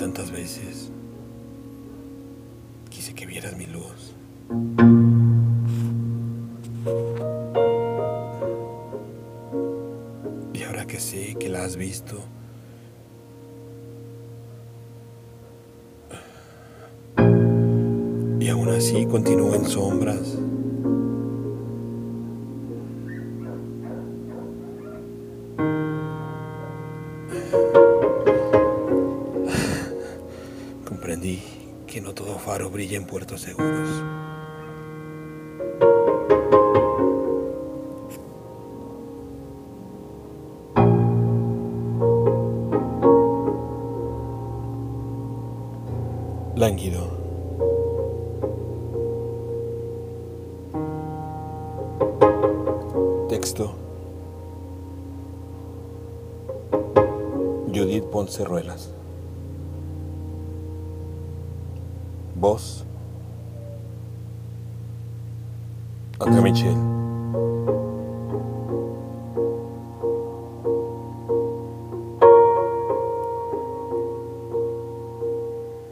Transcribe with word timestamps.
tantas 0.00 0.30
veces. 0.30 0.90
Quise 2.90 3.14
que 3.14 3.26
vieras 3.26 3.56
mi 3.56 3.66
luz. 3.66 4.14
Y 10.52 10.62
ahora 10.62 10.86
que 10.86 11.00
sé 11.00 11.36
que 11.38 11.48
la 11.48 11.64
has 11.64 11.76
visto, 11.76 12.22
y 18.38 18.48
aún 18.48 18.68
así 18.68 19.06
continúa 19.06 19.56
en 19.56 19.64
sombras. 19.66 20.38
Comprendí 31.10 31.42
que 31.88 32.00
no 32.00 32.14
todo 32.14 32.38
faro 32.38 32.70
brilla 32.70 32.96
en 32.96 33.04
puertos 33.04 33.40
seguros. 33.40 33.88
Lánguido. 46.54 47.10
Texto. 53.28 53.74
Judith 57.74 58.04
Ponce 58.04 58.44
Ruelas. 58.44 58.99
Vos, 62.40 62.86
únicamente 66.18 66.60
Él. 66.66 67.09